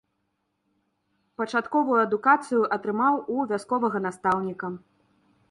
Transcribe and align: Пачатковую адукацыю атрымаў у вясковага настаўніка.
Пачатковую 1.41 1.99
адукацыю 2.05 2.63
атрымаў 2.79 3.13
у 3.35 3.47
вясковага 3.53 3.97
настаўніка. 4.09 4.67